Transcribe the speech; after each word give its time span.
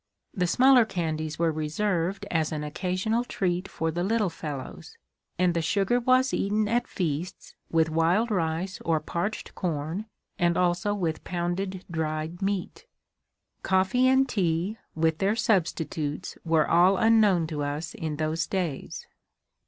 The 0.33 0.47
smaller 0.47 0.83
candies 0.83 1.37
were 1.37 1.51
reserved 1.51 2.25
as 2.31 2.51
an 2.51 2.63
occasional 2.63 3.23
treat 3.23 3.67
for 3.67 3.91
the 3.91 4.03
little 4.03 4.31
fellows, 4.31 4.97
and 5.37 5.53
the 5.53 5.61
sugar 5.61 5.99
was 5.99 6.33
eaten 6.33 6.67
at 6.67 6.87
feasts 6.87 7.53
with 7.69 7.87
wild 7.91 8.31
rice 8.31 8.81
or 8.83 8.99
parched 8.99 9.53
corn, 9.53 10.07
and 10.39 10.57
also 10.57 10.95
with 10.95 11.23
pounded 11.23 11.85
dried 11.91 12.41
meat. 12.41 12.87
Coffee 13.61 14.07
and 14.07 14.27
tea, 14.27 14.75
with 14.95 15.19
their 15.19 15.35
substitutes, 15.35 16.35
were 16.43 16.67
all 16.67 16.97
unknown 16.97 17.45
to 17.45 17.61
us 17.61 17.93
in 17.93 18.15
those 18.15 18.47
days. 18.47 19.05